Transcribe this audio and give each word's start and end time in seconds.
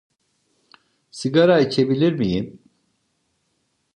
Sigara 1.11 1.59
içebilir 1.59 2.13
miyim? 2.13 2.59